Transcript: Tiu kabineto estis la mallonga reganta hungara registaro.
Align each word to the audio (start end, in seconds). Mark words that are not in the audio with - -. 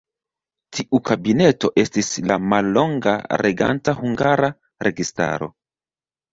Tiu 0.77 0.99
kabineto 1.09 1.71
estis 1.83 2.09
la 2.33 2.39
mallonga 2.55 3.15
reganta 3.45 3.97
hungara 4.03 4.53
registaro. 4.91 5.55